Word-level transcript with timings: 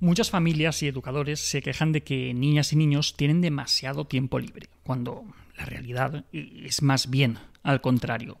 Muchas 0.00 0.30
familias 0.30 0.82
y 0.82 0.88
educadores 0.88 1.40
se 1.40 1.60
quejan 1.60 1.92
de 1.92 2.02
que 2.02 2.32
niñas 2.32 2.72
y 2.72 2.76
niños 2.76 3.16
tienen 3.18 3.42
demasiado 3.42 4.06
tiempo 4.06 4.38
libre, 4.38 4.70
cuando 4.82 5.24
la 5.58 5.66
realidad 5.66 6.24
es 6.32 6.80
más 6.80 7.10
bien 7.10 7.38
al 7.62 7.82
contrario. 7.82 8.38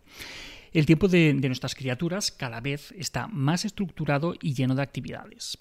El 0.72 0.86
tiempo 0.86 1.06
de, 1.06 1.34
nuestras 1.34 1.74
criaturas 1.74 2.30
cada 2.30 2.60
vez 2.62 2.94
está 2.96 3.26
más 3.26 3.66
estructurado 3.66 4.34
y 4.40 4.54
lleno 4.54 4.74
de 4.74 4.82
actividades. 4.82 5.58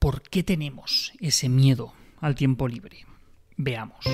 ¿Por 0.00 0.22
qué 0.22 0.42
tenemos 0.42 1.12
ese 1.20 1.48
miedo 1.48 1.92
al 2.20 2.34
tiempo 2.34 2.66
libre? 2.66 3.06
Veamos. 3.56 4.04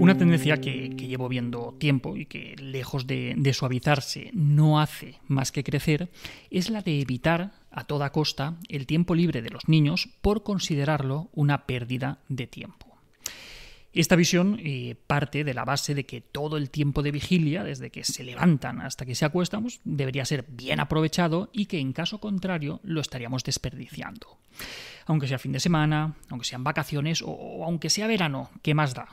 Una 0.00 0.16
tendencia 0.16 0.60
que, 0.60 0.90
llevo 0.90 1.28
viendo 1.28 1.74
tiempo 1.76 2.16
y 2.16 2.26
que, 2.26 2.54
lejos 2.56 3.08
de, 3.08 3.52
suavizarse, 3.52 4.30
no 4.32 4.80
hace 4.80 5.18
más 5.26 5.50
que 5.50 5.64
crecer, 5.64 6.08
es 6.50 6.70
la 6.70 6.82
de 6.82 7.00
evitar 7.00 7.52
a 7.72 7.84
toda 7.84 8.12
costa 8.12 8.58
el 8.68 8.86
tiempo 8.86 9.16
libre 9.16 9.42
de 9.42 9.50
los 9.50 9.68
niños 9.68 10.08
por 10.22 10.44
considerarlo 10.44 11.30
una 11.32 11.66
pérdida 11.66 12.20
de 12.28 12.46
tiempo. 12.46 12.86
Esta 13.92 14.14
visión 14.14 14.60
eh, 14.62 14.94
parte 15.08 15.42
de 15.42 15.52
la 15.52 15.64
base 15.64 15.96
de 15.96 16.06
que 16.06 16.20
todo 16.20 16.58
el 16.58 16.70
tiempo 16.70 17.02
de 17.02 17.10
vigilia, 17.10 17.64
desde 17.64 17.90
que 17.90 18.04
se 18.04 18.22
levantan 18.22 18.80
hasta 18.80 19.04
que 19.04 19.16
se 19.16 19.24
acuestan, 19.24 19.62
pues, 19.62 19.80
debería 19.82 20.24
ser 20.24 20.44
bien 20.48 20.78
aprovechado 20.78 21.50
y 21.52 21.66
que 21.66 21.80
en 21.80 21.92
caso 21.92 22.20
contrario 22.20 22.78
lo 22.84 23.00
estaríamos 23.00 23.42
desperdiciando. 23.42 24.38
Aunque 25.06 25.26
sea 25.26 25.40
fin 25.40 25.52
de 25.52 25.60
semana, 25.60 26.14
aunque 26.28 26.46
sean 26.46 26.62
vacaciones 26.62 27.22
o 27.26 27.64
aunque 27.64 27.90
sea 27.90 28.06
verano, 28.06 28.50
¿qué 28.62 28.74
más 28.74 28.94
da? 28.94 29.08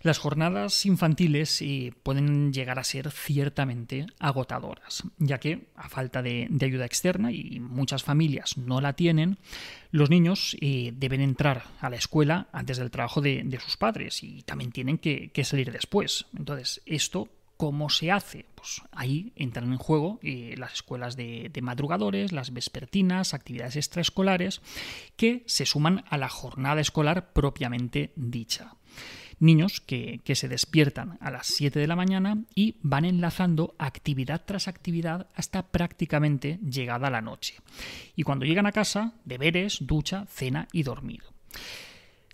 Las 0.00 0.18
jornadas 0.18 0.86
infantiles 0.86 1.60
eh, 1.60 1.92
pueden 2.04 2.52
llegar 2.52 2.78
a 2.78 2.84
ser 2.84 3.10
ciertamente 3.10 4.06
agotadoras, 4.20 5.02
ya 5.18 5.38
que, 5.38 5.70
a 5.74 5.88
falta 5.88 6.22
de, 6.22 6.48
ayuda 6.62 6.84
externa, 6.84 7.32
y 7.32 7.58
muchas 7.58 8.04
familias 8.04 8.56
no 8.58 8.80
la 8.80 8.92
tienen, 8.92 9.38
los 9.90 10.08
niños 10.08 10.56
eh, 10.60 10.92
deben 10.94 11.20
entrar 11.20 11.64
a 11.80 11.90
la 11.90 11.96
escuela 11.96 12.46
antes 12.52 12.76
del 12.76 12.92
trabajo 12.92 13.20
de, 13.20 13.58
sus 13.64 13.76
padres 13.76 14.22
y 14.22 14.42
también 14.42 14.70
tienen 14.70 14.98
que, 14.98 15.32
salir 15.42 15.72
después. 15.72 16.26
Entonces, 16.36 16.80
esto 16.86 17.28
¿Cómo 17.56 17.90
se 17.90 18.12
hace? 18.12 18.46
Pues 18.54 18.82
ahí 18.92 19.32
entran 19.34 19.72
en 19.72 19.78
juego 19.78 20.20
eh, 20.22 20.54
las 20.56 20.74
escuelas 20.74 21.16
de, 21.16 21.50
madrugadores, 21.60 22.30
las 22.30 22.52
vespertinas, 22.52 23.34
actividades 23.34 23.74
extraescolares, 23.74 24.62
que 25.16 25.42
se 25.48 25.66
suman 25.66 26.04
a 26.08 26.18
la 26.18 26.28
jornada 26.28 26.80
escolar 26.80 27.32
propiamente 27.32 28.12
dicha. 28.14 28.76
Niños 29.40 29.80
que, 29.80 30.20
que, 30.24 30.34
se 30.34 30.48
despiertan 30.48 31.18
a 31.20 31.30
las 31.30 31.46
7 31.48 31.78
de 31.78 31.86
la 31.86 31.96
mañana 31.96 32.38
y 32.54 32.76
van 32.82 33.04
enlazando 33.04 33.74
actividad 33.78 34.42
tras 34.44 34.68
actividad 34.68 35.28
hasta 35.34 35.62
prácticamente 35.66 36.58
llegada 36.68 37.10
la 37.10 37.20
noche. 37.20 37.54
Y 38.16 38.24
cuando 38.24 38.46
llegan 38.46 38.66
a 38.66 38.72
casa, 38.72 39.14
deberes, 39.24 39.78
ducha, 39.80 40.26
cena 40.28 40.68
y 40.72 40.82
dormir. 40.82 41.22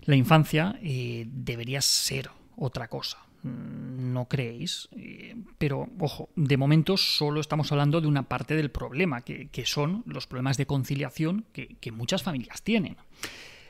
La 0.05 0.17
infancia 0.17 0.79
eh, 0.83 1.27
debería 1.29 1.81
ser 1.81 2.31
otra 2.57 2.89
cosa 2.89 3.19
no 3.45 4.27
creéis. 4.27 4.89
Eh, 4.93 5.37
pero, 5.59 5.89
ojo, 6.01 6.31
de 6.35 6.57
momento 6.57 6.97
solo 6.97 7.41
estamos 7.41 7.71
hablando 7.71 8.01
de 8.01 8.09
una 8.09 8.25
parte 8.25 8.57
del 8.57 8.71
problema, 8.71 9.21
que, 9.23 9.49
son 9.67 10.03
los 10.07 10.27
problemas 10.27 10.57
de 10.57 10.67
conciliación 10.67 11.45
que, 11.53 11.77
que 11.81 11.93
muchas 11.93 12.23
familias 12.23 12.63
tienen. 12.63 12.97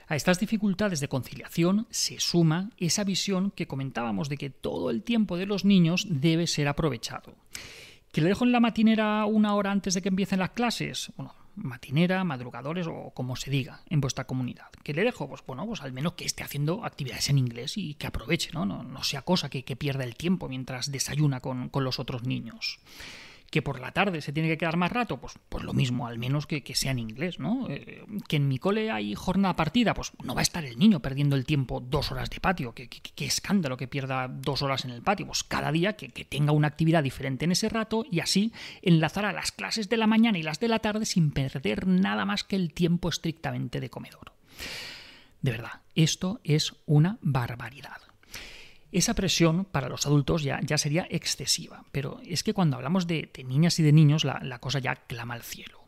A 0.06 0.16
estas 0.16 0.38
dificultades 0.38 1.00
de 1.00 1.08
conciliación 1.08 1.86
se 1.90 2.20
suma 2.20 2.70
esa 2.76 3.04
visión 3.04 3.50
que 3.50 3.66
comentábamos 3.66 4.28
de 4.28 4.36
que 4.36 4.50
todo 4.50 4.90
el 4.90 5.02
tiempo 5.02 5.36
de 5.36 5.46
los 5.46 5.64
niños 5.64 6.06
debe 6.08 6.46
ser 6.46 6.68
aprovechado. 6.68 7.34
¿Que 8.12 8.20
le 8.20 8.28
dejo 8.28 8.44
en 8.44 8.52
la 8.52 8.60
matinera 8.60 9.24
una 9.24 9.54
hora 9.54 9.72
antes 9.72 9.94
de 9.94 10.02
que 10.02 10.10
empiecen 10.10 10.38
las 10.38 10.50
clases? 10.50 11.10
Bueno, 11.16 11.34
matinera, 11.56 12.22
madrugadores 12.22 12.86
o 12.86 13.12
como 13.14 13.34
se 13.34 13.50
diga 13.50 13.80
en 13.88 14.00
vuestra 14.00 14.24
comunidad. 14.24 14.66
¿Qué 14.82 14.92
le 14.92 15.04
dejo? 15.04 15.28
Pues 15.28 15.42
bueno, 15.46 15.66
pues 15.66 15.80
al 15.80 15.92
menos 15.92 16.12
que 16.12 16.24
esté 16.24 16.44
haciendo 16.44 16.84
actividades 16.84 17.30
en 17.30 17.38
inglés 17.38 17.76
y 17.76 17.94
que 17.94 18.06
aproveche, 18.06 18.50
¿no? 18.52 18.66
No, 18.66 19.04
sea 19.04 19.22
cosa 19.22 19.48
que, 19.48 19.62
pierda 19.76 20.04
el 20.04 20.16
tiempo 20.16 20.48
mientras 20.48 20.92
desayuna 20.92 21.40
con 21.40 21.70
los 21.72 21.98
otros 21.98 22.24
niños 22.24 22.78
que 23.54 23.62
por 23.62 23.78
la 23.78 23.92
tarde 23.92 24.20
se 24.20 24.32
tiene 24.32 24.48
que 24.48 24.58
quedar 24.58 24.76
más 24.76 24.90
rato, 24.90 25.20
pues, 25.20 25.34
pues 25.48 25.62
lo 25.62 25.72
mismo, 25.72 26.08
al 26.08 26.18
menos 26.18 26.48
que, 26.48 26.60
sea 26.74 26.90
en 26.90 26.98
inglés, 26.98 27.38
¿no? 27.38 27.68
Eh, 27.70 28.04
que 28.26 28.34
en 28.34 28.48
mi 28.48 28.58
cole 28.58 28.90
hay 28.90 29.14
jornada 29.14 29.54
partida, 29.54 29.94
pues 29.94 30.10
no 30.24 30.34
va 30.34 30.40
a 30.40 30.42
estar 30.42 30.64
el 30.64 30.76
niño 30.76 30.98
perdiendo 30.98 31.36
el 31.36 31.44
tiempo 31.44 31.78
dos 31.78 32.10
horas 32.10 32.30
de 32.30 32.40
patio, 32.40 32.74
qué, 32.74 32.88
escándalo 33.18 33.76
que 33.76 33.86
pierda 33.86 34.26
dos 34.26 34.62
horas 34.62 34.84
en 34.84 34.90
el 34.90 35.02
patio, 35.02 35.26
pues 35.26 35.44
cada 35.44 35.70
día 35.70 35.92
que, 35.94 36.08
tenga 36.24 36.50
una 36.50 36.66
actividad 36.66 37.04
diferente 37.04 37.44
en 37.44 37.52
ese 37.52 37.68
rato 37.68 38.04
y 38.10 38.18
así 38.18 38.52
enlazar 38.82 39.24
a 39.24 39.32
las 39.32 39.52
clases 39.52 39.88
de 39.88 39.98
la 39.98 40.08
mañana 40.08 40.36
y 40.36 40.42
las 40.42 40.58
de 40.58 40.66
la 40.66 40.80
tarde 40.80 41.06
sin 41.06 41.30
perder 41.30 41.86
nada 41.86 42.24
más 42.24 42.42
que 42.42 42.56
el 42.56 42.72
tiempo 42.72 43.08
estrictamente 43.08 43.78
de 43.78 43.88
comedor. 43.88 44.32
De 45.42 45.52
verdad, 45.52 45.82
esto 45.94 46.40
es 46.42 46.74
una 46.86 47.18
barbaridad. 47.22 48.03
Esa 48.94 49.14
presión 49.14 49.64
para 49.64 49.88
los 49.88 50.06
adultos 50.06 50.44
ya, 50.44 50.60
ya 50.62 50.78
sería 50.78 51.04
excesiva, 51.10 51.84
pero 51.90 52.20
es 52.24 52.44
que 52.44 52.54
cuando 52.54 52.76
hablamos 52.76 53.08
de, 53.08 53.28
niñas 53.44 53.80
y 53.80 53.82
de 53.82 53.90
niños 53.90 54.22
la, 54.22 54.58
cosa 54.60 54.78
ya 54.78 54.94
clama 54.94 55.34
al 55.34 55.42
cielo. 55.42 55.80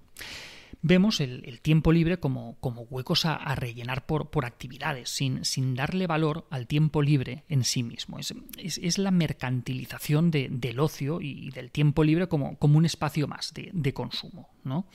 Vemos 0.83 1.21
el, 1.21 1.61
tiempo 1.61 1.93
libre 1.93 2.19
como, 2.19 2.57
como 2.59 2.83
huecos 2.83 3.25
a, 3.25 3.55
rellenar 3.55 4.07
por, 4.07 4.31
por 4.31 4.45
actividades, 4.45 5.09
sin, 5.09 5.45
sin, 5.45 5.77
darle 5.77 6.09
valor 6.09 6.49
al 6.51 6.67
tiempo 6.67 7.01
libre 7.01 7.45
en 7.49 7.63
sí 7.63 7.85
mismo. 7.85 8.19
Es, 8.19 8.35
es, 8.59 8.99
la 8.99 9.13
mercantilización 9.13 10.33
del 10.33 10.81
ocio 10.81 11.21
y 11.21 11.51
del 11.53 11.71
tiempo 11.71 12.03
libre 12.03 12.27
como, 12.27 12.59
como 12.59 12.77
un 12.77 12.87
espacio 12.87 13.29
más 13.29 13.55
de, 13.55 13.71
de 13.73 13.95
consumo. 13.95 14.49
¿no? 14.65 14.89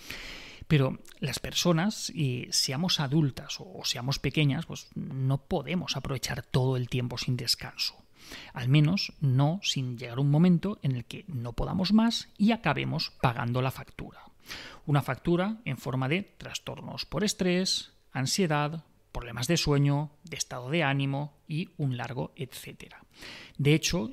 Pero 0.71 0.99
las 1.19 1.39
personas, 1.39 2.13
seamos 2.51 3.01
adultas 3.01 3.57
o 3.59 3.83
seamos 3.83 4.19
pequeñas, 4.19 4.65
pues 4.65 4.87
no 4.95 5.37
podemos 5.37 5.97
aprovechar 5.97 6.43
todo 6.43 6.77
el 6.77 6.87
tiempo 6.87 7.17
sin 7.17 7.35
descanso. 7.35 7.97
Al 8.53 8.69
menos 8.69 9.11
no 9.19 9.59
sin 9.63 9.97
llegar 9.97 10.17
un 10.17 10.31
momento 10.31 10.79
en 10.81 10.93
el 10.93 11.03
que 11.03 11.25
no 11.27 11.51
podamos 11.51 11.91
más 11.91 12.29
y 12.37 12.53
acabemos 12.53 13.11
pagando 13.21 13.61
la 13.61 13.71
factura. 13.71 14.21
Una 14.85 15.01
factura 15.01 15.57
en 15.65 15.77
forma 15.77 16.07
de 16.07 16.23
trastornos 16.37 17.05
por 17.05 17.25
estrés, 17.25 17.91
ansiedad, 18.13 18.85
problemas 19.11 19.47
de 19.47 19.57
sueño, 19.57 20.11
de 20.23 20.37
estado 20.37 20.69
de 20.69 20.83
ánimo 20.83 21.33
y 21.47 21.69
un 21.77 21.97
largo 21.97 22.31
etcétera. 22.35 23.03
De 23.57 23.73
hecho, 23.73 24.11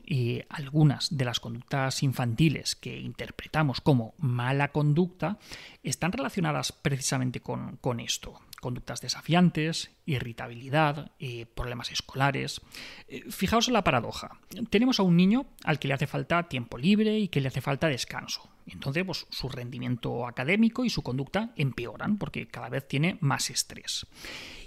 algunas 0.48 1.16
de 1.16 1.24
las 1.24 1.40
conductas 1.40 2.02
infantiles 2.02 2.76
que 2.76 2.98
interpretamos 2.98 3.80
como 3.80 4.14
mala 4.18 4.72
conducta 4.72 5.38
están 5.82 6.12
relacionadas 6.12 6.72
precisamente 6.72 7.40
con, 7.40 8.00
esto. 8.00 8.40
Conductas 8.60 9.00
desafiantes, 9.00 9.92
irritabilidad, 10.04 11.12
eh, 11.20 11.46
problemas 11.46 11.92
escolares. 11.92 12.60
Eh, 13.06 13.24
fijaos 13.30 13.68
en 13.68 13.74
la 13.74 13.84
paradoja. 13.84 14.38
Tenemos 14.68 14.98
a 15.00 15.04
un 15.04 15.16
niño 15.16 15.46
al 15.64 15.78
que 15.78 15.88
le 15.88 15.94
hace 15.94 16.06
falta 16.06 16.48
tiempo 16.48 16.76
libre 16.76 17.18
y 17.18 17.28
que 17.28 17.40
le 17.40 17.48
hace 17.48 17.60
falta 17.60 17.88
descanso. 17.88 18.50
Entonces, 18.70 19.04
pues, 19.04 19.26
su 19.30 19.48
rendimiento 19.48 20.26
académico 20.26 20.84
y 20.84 20.90
su 20.90 21.02
conducta 21.02 21.52
empeoran 21.56 22.18
porque 22.18 22.48
cada 22.48 22.68
vez 22.68 22.86
tiene 22.86 23.18
más 23.20 23.50
estrés 23.50 24.06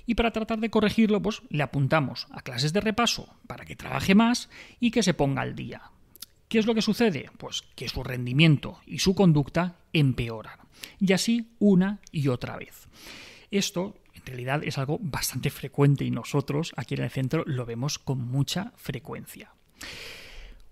y 0.05 0.15
para 0.15 0.31
tratar 0.31 0.59
de 0.59 0.69
corregirlo, 0.69 1.21
pues 1.21 1.41
le 1.49 1.63
apuntamos 1.63 2.27
a 2.31 2.41
clases 2.41 2.73
de 2.73 2.81
repaso 2.81 3.33
para 3.47 3.65
que 3.65 3.75
trabaje 3.75 4.15
más 4.15 4.49
y 4.79 4.91
que 4.91 5.03
se 5.03 5.13
ponga 5.13 5.41
al 5.41 5.55
día. 5.55 5.83
¿Qué 6.47 6.59
es 6.59 6.65
lo 6.65 6.75
que 6.75 6.81
sucede? 6.81 7.29
Pues 7.37 7.63
que 7.75 7.87
su 7.87 8.03
rendimiento 8.03 8.81
y 8.85 8.99
su 8.99 9.15
conducta 9.15 9.77
empeoran. 9.93 10.59
Y 10.99 11.13
así 11.13 11.51
una 11.59 11.99
y 12.11 12.27
otra 12.27 12.57
vez. 12.57 12.87
Esto 13.51 13.95
en 14.13 14.25
realidad 14.25 14.63
es 14.63 14.77
algo 14.77 14.99
bastante 15.01 15.49
frecuente 15.49 16.03
y 16.03 16.11
nosotros 16.11 16.73
aquí 16.75 16.95
en 16.95 17.03
el 17.03 17.09
centro 17.09 17.43
lo 17.45 17.65
vemos 17.65 17.97
con 17.99 18.19
mucha 18.19 18.73
frecuencia. 18.75 19.53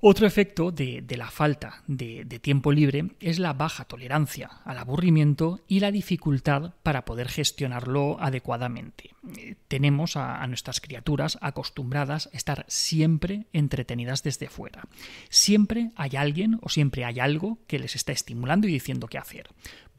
Otro 0.02 0.26
efecto 0.26 0.72
de, 0.72 1.04
la 1.18 1.30
falta 1.30 1.84
de, 1.86 2.24
tiempo 2.42 2.72
libre 2.72 3.10
es 3.20 3.38
la 3.38 3.52
baja 3.52 3.84
tolerancia 3.84 4.50
al 4.64 4.78
aburrimiento 4.78 5.60
y 5.68 5.82
la 5.82 5.92
dificultad 5.92 6.74
para 6.84 7.04
poder 7.04 7.28
gestionarlo 7.28 8.16
adecuadamente. 8.22 9.12
Eh, 9.38 9.56
tenemos 9.68 10.16
a, 10.16 10.48
nuestras 10.48 10.80
criaturas 10.80 11.38
acostumbradas 11.42 12.30
a 12.34 12.38
estar 12.38 12.66
siempre 12.70 13.48
entretenidas 13.52 14.24
desde 14.24 14.48
fuera. 14.48 14.88
Siempre 15.28 15.92
hay 15.98 16.16
alguien 16.16 16.60
o 16.62 16.70
siempre 16.70 17.04
hay 17.04 17.20
algo 17.20 17.60
que 17.68 17.80
les 17.80 17.98
está 17.98 18.14
estimulando 18.14 18.70
y 18.70 18.72
diciendo 18.72 19.08
qué 19.08 19.18
hacer 19.18 19.50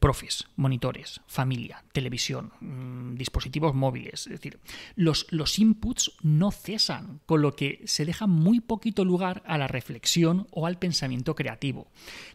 profes, 0.01 0.47
monitores, 0.55 1.21
familia, 1.27 1.83
televisión, 1.93 2.51
mm, 2.59 3.13
dispositivos 3.13 3.75
móviles. 3.75 4.25
Es 4.25 4.33
decir, 4.33 4.59
los, 4.95 5.27
los 5.29 5.59
inputs 5.59 6.13
no 6.23 6.49
cesan, 6.49 7.21
con 7.27 7.43
lo 7.43 7.55
que 7.55 7.83
se 7.85 8.03
deja 8.03 8.25
muy 8.25 8.61
poquito 8.61 9.05
lugar 9.05 9.43
a 9.45 9.59
la 9.59 9.67
reflexión 9.67 10.47
o 10.49 10.65
al 10.65 10.79
pensamiento 10.79 11.35
creativo. 11.35 11.87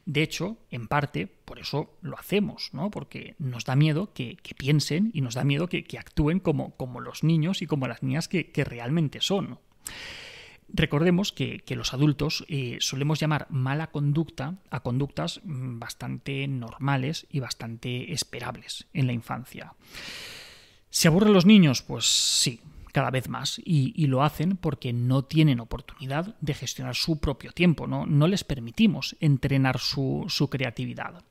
De 0.05 0.23
hecho, 0.23 0.59
en 0.71 0.87
parte, 0.87 1.27
por 1.27 1.59
eso 1.59 1.91
lo 2.03 2.17
hacemos, 2.17 2.71
¿no? 2.73 2.89
Porque 2.93 3.35
nos 3.41 3.65
da 3.65 3.75
miedo 3.75 4.13
que, 4.15 4.39
piensen 4.57 5.11
y 5.13 5.21
nos 5.21 5.35
da 5.35 5.43
miedo 5.43 5.69
que, 5.69 5.85
actúen 5.99 6.39
como, 6.39 6.77
como, 6.77 7.01
los 7.01 7.25
niños 7.25 7.63
y 7.63 7.67
como 7.67 7.89
las 7.89 8.01
niñas 8.05 8.29
que, 8.29 8.53
que 8.53 8.63
realmente 8.63 9.21
son. 9.21 9.59
Recordemos 10.77 11.33
que, 11.33 11.63
los 11.71 11.95
adultos 11.95 12.45
eh, 12.49 12.77
solemos 12.81 13.19
llamar 13.19 13.47
mala 13.49 13.87
conducta 13.87 14.57
a 14.71 14.81
conductas 14.81 15.41
mm, 15.43 15.79
bastante 15.79 16.47
normales 16.49 17.27
y 17.31 17.41
bastante 17.41 18.13
esperables 18.13 18.87
en 18.93 19.07
la 19.07 19.15
infancia. 19.15 19.73
¿Se 20.91 21.09
aburren 21.09 21.33
los 21.33 21.47
niños? 21.47 21.81
Pues 21.81 22.05
sí, 22.05 22.61
cada 22.93 23.11
vez 23.11 23.31
más 23.31 23.59
y, 23.65 24.07
lo 24.07 24.23
hacen 24.23 24.59
porque 24.59 24.93
no 24.93 25.25
tienen 25.25 25.61
oportunidad 25.61 26.37
de 26.43 26.53
gestionar 26.53 26.95
su 26.95 27.21
propio 27.21 27.53
tiempo, 27.53 27.87
no, 27.87 28.05
no 28.05 28.29
les 28.29 28.45
permitimos 28.45 29.17
entrenar 29.21 29.79
su, 29.79 30.27
su 30.29 30.51
creatividad. 30.51 31.25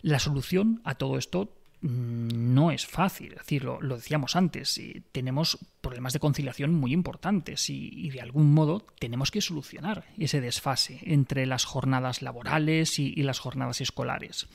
La 0.00 0.18
solución 0.18 0.80
a 0.84 0.94
todo 0.94 1.18
esto 1.18 1.61
no 1.82 2.70
es 2.70 2.86
fácil. 2.86 3.32
Es 3.32 3.38
decir, 3.38 3.64
lo, 3.64 3.78
decíamos 3.80 4.36
antes, 4.36 4.80
tenemos 5.10 5.58
problemas 5.80 6.12
de 6.12 6.20
conciliación 6.20 6.72
muy 6.72 6.92
importantes 6.92 7.68
y, 7.68 8.08
de 8.10 8.20
algún 8.20 8.54
modo 8.54 8.86
tenemos 8.98 9.30
que 9.30 9.40
solucionar 9.40 10.04
ese 10.16 10.40
desfase 10.40 11.00
entre 11.02 11.44
las 11.44 11.64
jornadas 11.64 12.22
laborales 12.22 12.98
y, 12.98 13.22
las 13.22 13.40
jornadas 13.40 13.80
escolares. 13.80 14.46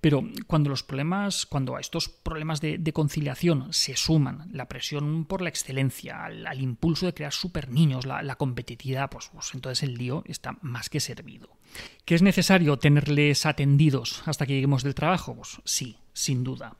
Pero 0.00 0.24
cuando 0.46 0.70
los 0.70 0.82
problemas, 0.82 1.46
cuando 1.46 1.76
a 1.76 1.80
estos 1.80 2.08
problemas 2.08 2.60
de, 2.60 2.92
conciliación 2.92 3.72
se 3.72 3.96
suman 3.96 4.48
la 4.52 4.68
presión 4.68 5.24
por 5.24 5.42
la 5.42 5.48
excelencia, 5.48 6.24
al, 6.24 6.60
impulso 6.60 7.06
de 7.06 7.14
crear 7.14 7.32
super 7.32 7.70
niños, 7.70 8.06
la, 8.06 8.36
competitividad, 8.36 9.08
pues, 9.08 9.30
pues 9.32 9.54
entonces 9.54 9.82
el 9.88 9.94
lío 9.94 10.24
está 10.26 10.58
más 10.62 10.90
que 10.90 11.00
servido. 11.00 11.56
¿Que 12.04 12.14
es 12.14 12.22
necesario 12.22 12.76
tenerles 12.78 13.46
atendidos 13.46 14.22
hasta 14.26 14.46
que 14.46 14.54
lleguemos 14.54 14.82
del 14.82 14.94
trabajo? 14.94 15.34
Pues 15.34 15.60
sí, 15.64 15.96
sin 16.12 16.44
duda. 16.44 16.76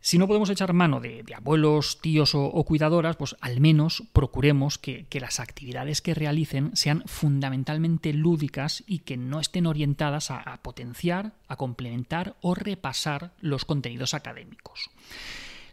Si 0.00 0.18
no 0.18 0.26
podemos 0.26 0.48
echar 0.50 0.72
mano 0.72 1.00
de, 1.00 1.24
abuelos, 1.34 2.00
tíos 2.00 2.34
o, 2.34 2.64
cuidadoras, 2.64 3.16
pues 3.16 3.36
al 3.40 3.60
menos 3.60 4.04
procuremos 4.12 4.78
que, 4.78 5.06
las 5.20 5.40
actividades 5.40 6.00
que 6.00 6.14
realicen 6.14 6.74
sean 6.76 7.02
fundamentalmente 7.06 8.12
lúdicas 8.12 8.84
y 8.86 9.00
que 9.00 9.16
no 9.16 9.40
estén 9.40 9.66
orientadas 9.66 10.30
a, 10.30 10.60
potenciar, 10.62 11.32
a 11.48 11.56
complementar 11.56 12.36
o 12.40 12.54
repasar 12.54 13.32
los 13.40 13.64
contenidos 13.64 14.14
académicos. 14.14 14.90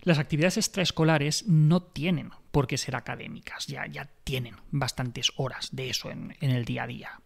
Las 0.02 0.20
actividades 0.20 0.58
extraescolares 0.58 1.48
no 1.48 1.82
tienen 1.82 2.32
por 2.52 2.68
qué 2.68 2.78
ser 2.78 2.96
académicas, 2.96 3.68
ya, 3.68 3.88
ya 3.88 4.10
tienen 4.24 4.56
bastantes 4.72 5.32
horas 5.36 5.70
de 5.72 5.90
eso 5.90 6.12
en 6.12 6.36
el 6.42 6.66
día 6.66 6.84
a 6.84 6.88
día. 6.88 7.22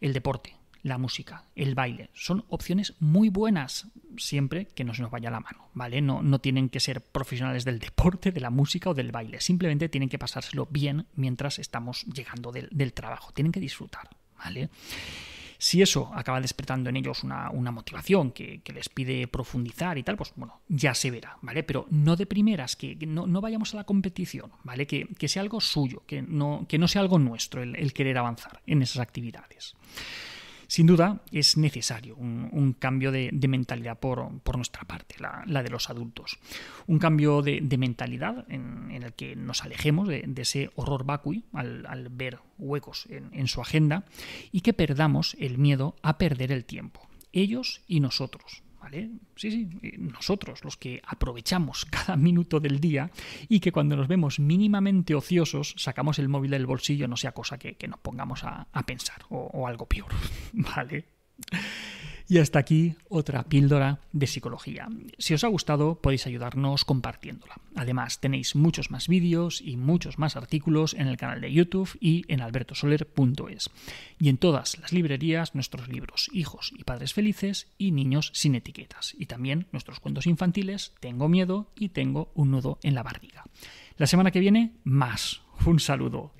El 0.00 0.12
deporte, 0.12 0.56
la 0.82 0.98
música, 0.98 1.44
el 1.54 1.74
baile. 1.74 2.10
Son 2.12 2.44
opciones 2.48 2.94
muy 2.98 3.28
buenas, 3.28 3.86
siempre 4.16 4.66
que 4.66 4.84
no 4.84 4.92
nos 4.92 5.10
vaya 5.10 5.30
la 5.30 5.40
mano, 5.40 5.68
¿vale? 5.74 6.00
No, 6.00 6.22
no 6.22 6.40
tienen 6.40 6.68
que 6.68 6.80
ser 6.80 7.00
profesionales 7.00 7.64
del 7.64 7.78
deporte, 7.78 8.32
de 8.32 8.40
la 8.40 8.50
música 8.50 8.90
o 8.90 8.94
del 8.94 9.12
baile. 9.12 9.40
Simplemente 9.40 9.88
tienen 9.88 10.08
que 10.08 10.18
pasárselo 10.18 10.66
bien 10.66 11.06
mientras 11.14 11.58
estamos 11.58 12.04
llegando 12.04 12.52
del, 12.52 12.92
trabajo. 12.92 13.32
Tienen 13.32 13.52
que 13.52 13.60
disfrutar, 13.60 14.10
¿vale? 14.38 14.70
Si 15.56 15.80
eso 15.80 16.10
acaba 16.12 16.40
despertando 16.40 16.90
en 16.90 16.96
ellos 16.96 17.22
una, 17.22 17.48
motivación 17.52 18.32
que, 18.32 18.60
les 18.74 18.88
pide 18.88 19.28
profundizar 19.28 19.96
y 19.96 20.02
tal, 20.02 20.16
pues 20.16 20.32
bueno, 20.34 20.60
ya 20.66 20.92
se 20.92 21.12
verá, 21.12 21.38
¿vale? 21.40 21.62
Pero 21.62 21.86
no 21.90 22.16
de 22.16 22.26
primeras, 22.26 22.74
que, 22.74 22.96
no, 23.06 23.40
vayamos 23.40 23.72
a 23.72 23.76
la 23.76 23.84
competición, 23.84 24.50
¿vale? 24.64 24.88
Que, 24.88 25.28
sea 25.28 25.42
algo 25.42 25.60
suyo, 25.60 26.02
que 26.04 26.20
no, 26.20 26.66
que 26.68 26.78
no 26.78 26.88
sea 26.88 27.02
algo 27.02 27.20
nuestro 27.20 27.62
el 27.62 27.92
querer 27.92 28.18
avanzar 28.18 28.60
en 28.66 28.82
esas 28.82 28.98
actividades. 28.98 29.76
Sin 30.72 30.86
duda 30.86 31.20
es 31.30 31.58
necesario 31.58 32.16
un, 32.16 32.74
cambio 32.78 33.12
de, 33.12 33.30
mentalidad 33.46 33.98
por, 33.98 34.56
nuestra 34.56 34.84
parte, 34.84 35.16
la, 35.18 35.62
de 35.62 35.68
los 35.68 35.90
adultos. 35.90 36.38
Un 36.86 36.98
cambio 36.98 37.42
de, 37.42 37.60
mentalidad 37.76 38.46
en, 38.48 38.90
el 38.90 39.12
que 39.12 39.36
nos 39.36 39.64
alejemos 39.64 40.08
de, 40.08 40.32
ese 40.34 40.70
horror 40.74 41.04
vacui 41.04 41.44
al, 41.52 42.08
ver 42.10 42.38
huecos 42.56 43.06
en 43.10 43.48
su 43.48 43.60
agenda 43.60 44.06
y 44.50 44.62
que 44.62 44.72
perdamos 44.72 45.36
el 45.38 45.58
miedo 45.58 45.94
a 46.00 46.16
perder 46.16 46.50
el 46.50 46.64
tiempo, 46.64 47.06
ellos 47.34 47.82
y 47.86 48.00
nosotros. 48.00 48.62
Sí, 49.36 49.50
sí, 49.50 49.68
nosotros, 49.98 50.64
los 50.64 50.76
que 50.76 51.00
aprovechamos 51.06 51.84
cada 51.86 52.16
minuto 52.16 52.60
del 52.60 52.80
día 52.80 53.10
y 53.48 53.60
que 53.60 53.72
cuando 53.72 53.96
nos 53.96 54.08
vemos 54.08 54.38
mínimamente 54.38 55.14
ociosos 55.14 55.74
sacamos 55.78 56.18
el 56.18 56.28
móvil 56.28 56.50
del 56.50 56.66
bolsillo, 56.66 57.08
no 57.08 57.16
sea 57.16 57.32
cosa 57.32 57.58
que, 57.58 57.76
nos 57.88 58.00
pongamos 58.00 58.44
a, 58.44 58.66
pensar 58.84 59.22
o, 59.30 59.50
o 59.52 59.66
algo 59.66 59.86
peor, 59.86 60.10
¿vale? 60.52 61.06
Y 62.28 62.38
hasta 62.38 62.58
aquí 62.58 62.94
otra 63.08 63.42
píldora 63.44 64.00
de 64.12 64.26
psicología. 64.26 64.88
Si 65.18 65.34
os 65.34 65.44
ha 65.44 65.48
gustado 65.48 65.96
podéis 65.96 66.26
ayudarnos 66.26 66.84
compartiéndola. 66.84 67.56
Además 67.74 68.20
tenéis 68.20 68.54
muchos 68.54 68.90
más 68.90 69.08
vídeos 69.08 69.60
y 69.60 69.76
muchos 69.76 70.18
más 70.18 70.36
artículos 70.36 70.94
en 70.94 71.06
el 71.08 71.16
canal 71.16 71.40
de 71.40 71.52
YouTube 71.52 71.96
y 72.00 72.24
en 72.28 72.40
albertosoler.es. 72.40 73.70
Y 74.18 74.28
en 74.28 74.38
todas 74.38 74.78
las 74.78 74.92
librerías 74.92 75.54
nuestros 75.54 75.88
libros 75.88 76.30
Hijos 76.32 76.72
y 76.76 76.84
Padres 76.84 77.14
Felices 77.14 77.68
y 77.78 77.92
Niños 77.92 78.30
sin 78.34 78.54
etiquetas. 78.54 79.14
Y 79.18 79.26
también 79.26 79.66
nuestros 79.72 80.00
cuentos 80.00 80.26
infantiles 80.26 80.92
Tengo 81.00 81.28
miedo 81.28 81.70
y 81.76 81.90
Tengo 81.90 82.30
un 82.34 82.50
nudo 82.50 82.78
en 82.82 82.94
la 82.94 83.02
barriga. 83.02 83.44
La 83.96 84.06
semana 84.06 84.30
que 84.30 84.40
viene 84.40 84.72
más. 84.84 85.42
Un 85.64 85.78
saludo. 85.78 86.32